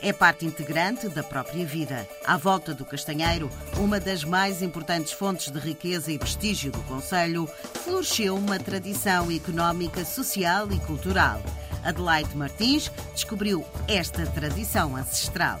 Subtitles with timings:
[0.00, 2.08] É parte integrante da própria vida.
[2.24, 7.48] À volta do castanheiro, uma das mais importantes fontes de riqueza e prestígio do Conselho,
[7.82, 11.42] floresceu uma tradição económica, social e cultural.
[11.84, 15.60] Adelaide Martins descobriu esta tradição ancestral.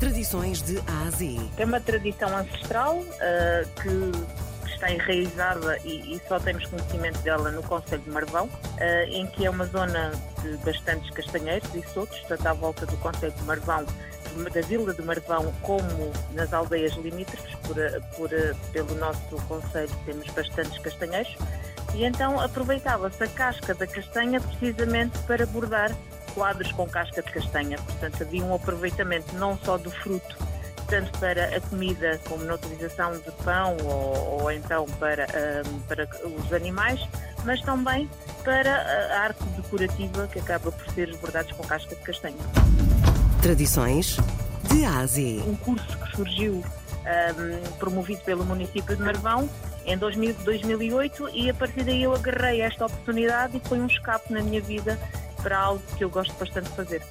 [0.00, 1.38] Tradições de A a Z.
[1.56, 7.62] É uma tradição ancestral uh, que está enraizada e, e, só temos conhecimento dela no
[7.62, 10.12] Conselho de Marvão, uh, em que é uma zona
[10.42, 13.86] de bastantes castanheiros e sotos, tanto à volta do Conselho de Marvão,
[14.52, 17.76] da Vila de Marvão, como nas aldeias limítrofes, por,
[18.16, 18.30] por,
[18.72, 21.36] pelo nosso Conselho temos bastantes castanheiros,
[21.94, 25.94] e então aproveitava-se a casca da castanha precisamente para bordar
[26.34, 27.78] quadros com casca de castanha.
[27.78, 30.36] Portanto, havia um aproveitamento não só do fruto,
[30.92, 35.26] tanto para a comida como na utilização de pão ou, ou então para,
[35.66, 37.00] um, para os animais,
[37.46, 38.10] mas também
[38.44, 38.76] para
[39.10, 42.36] a arte decorativa que acaba por ser os bordados com casca de castanha.
[43.40, 44.18] Tradições
[44.70, 45.42] de Ásia.
[45.44, 49.48] Um curso que surgiu um, promovido pelo município de Marvão
[49.86, 54.30] em 2000, 2008 e a partir daí eu agarrei esta oportunidade e foi um escape
[54.30, 54.98] na minha vida
[55.42, 57.02] para algo que eu gosto bastante de fazer.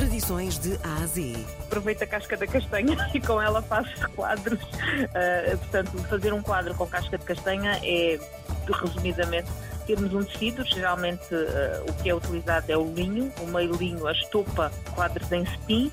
[0.00, 1.36] Tradições de A a Z.
[1.66, 4.58] Aproveito a casca da castanha e com ela faço quadros.
[4.62, 8.18] Uh, portanto, fazer um quadro com casca de castanha é,
[8.66, 9.50] resumidamente,
[9.86, 14.06] termos um tecido, geralmente uh, o que é utilizado é o linho, o meio linho,
[14.06, 15.92] a estopa, quadros em cetim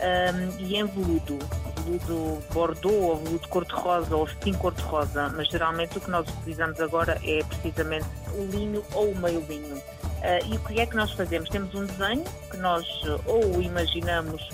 [0.00, 1.38] um, e em veludo.
[1.84, 7.20] Veludo bordô ou veludo cor-de-rosa ou cetim cor-de-rosa, mas geralmente o que nós utilizamos agora
[7.22, 9.80] é precisamente o linho ou o meio linho.
[10.24, 11.50] Uh, e o que é que nós fazemos?
[11.50, 14.48] Temos um desenho que nós uh, ou imaginamos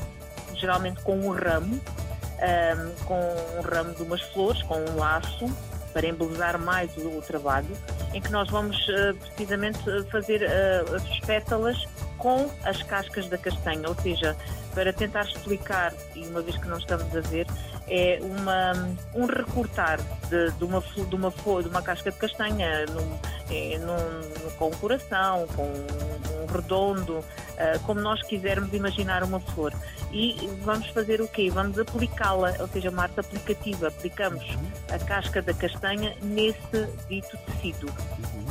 [0.56, 3.20] geralmente com um ramo, um, com
[3.56, 5.46] um ramo de umas flores, com um laço,
[5.92, 7.68] para embelezar mais o, o trabalho,
[8.12, 9.78] em que nós vamos uh, precisamente
[10.10, 11.86] fazer as pétalas
[12.18, 14.36] com as cascas da castanha, ou seja,
[14.74, 17.46] para tentar explicar, e uma vez que não estamos a ver,
[17.88, 18.72] é uma,
[19.14, 23.18] um recortar de, de, uma, de, uma, de uma casca de castanha num,
[23.50, 29.40] é, num, com um coração, com um, um redondo, uh, como nós quisermos imaginar uma
[29.40, 29.72] flor.
[30.12, 31.50] E vamos fazer o quê?
[31.50, 33.88] Vamos aplicá-la, ou seja, uma arte aplicativa.
[33.88, 34.44] Aplicamos
[34.90, 37.92] a casca da castanha nesse dito tecido.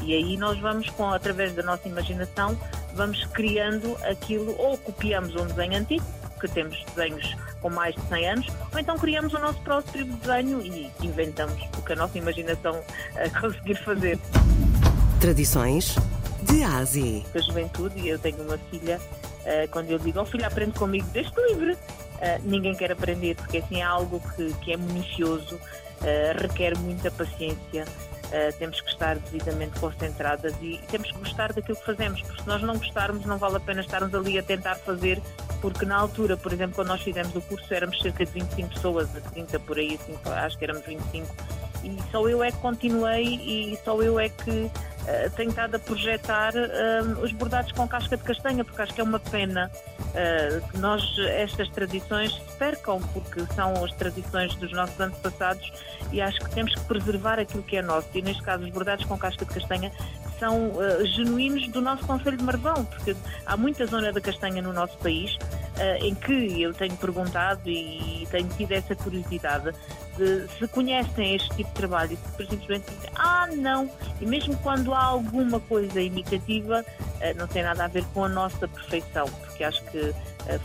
[0.02, 2.58] E aí nós vamos, com, através da nossa imaginação,
[2.94, 6.06] vamos criando aquilo, ou copiamos um desenho antigo,
[6.40, 10.62] que temos desenhos com mais de 100 anos, ou então criamos o nosso próprio desenho
[10.62, 12.82] e inventamos o que a nossa imaginação
[13.42, 14.18] conseguir fazer.
[15.20, 15.98] Tradições
[16.44, 17.22] de Ásia.
[17.36, 19.02] A juventude, eu tenho uma filha,
[19.44, 21.78] eh, quando eu digo, oh filha, aprende comigo deste livro,
[22.22, 25.60] eh, ninguém quer aprender, porque assim é algo que, que é minucioso,
[26.04, 27.86] eh, requer muita paciência,
[28.60, 32.62] temos que estar devidamente concentradas e temos que gostar daquilo que fazemos, porque se nós
[32.62, 35.20] não gostarmos, não vale a pena estarmos ali a tentar fazer,
[35.60, 39.12] porque na altura, por exemplo, quando nós fizemos o curso, éramos cerca de 25 pessoas,
[39.12, 41.36] de 30 por aí, assim, acho que éramos 25,
[41.84, 44.70] e só eu é que continuei e só eu é que
[45.02, 49.02] uh, tenho estado a projetar uh, os bordados com casca de castanha, porque acho que
[49.02, 54.72] é uma pena uh, que nós, estas tradições, se percam, porque são as tradições dos
[54.72, 55.72] nossos antepassados
[56.12, 58.08] e acho que temos que preservar aquilo que é nosso.
[58.14, 59.92] E neste caso, os bordados com casca de castanha
[60.40, 60.72] são
[61.18, 65.38] genuínos do nosso Conselho de Marvão, porque há muita zona da castanha no nosso país
[66.02, 69.72] em que eu tenho perguntado e tenho tido essa curiosidade
[70.18, 74.56] de se conhecem este tipo de trabalho e se simplesmente dizem, ah, não, e mesmo
[74.58, 79.26] quando há alguma coisa imitativa, uh, não tem nada a ver com a nossa perfeição,
[79.26, 80.14] porque acho que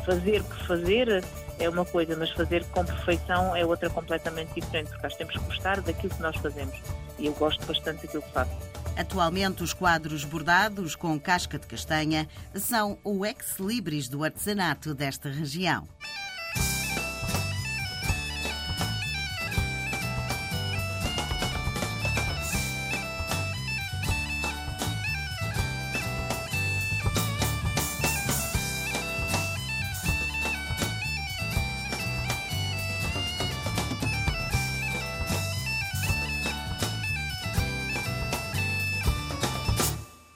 [0.04, 1.24] fazer por fazer
[1.58, 5.44] é uma coisa, mas fazer com perfeição é outra completamente diferente, porque nós temos que
[5.44, 6.76] gostar daquilo que nós fazemos.
[7.18, 8.83] E eu gosto bastante daquilo que faço.
[8.96, 15.88] Atualmente, os quadros bordados com casca de castanha são o ex-libris do artesanato desta região.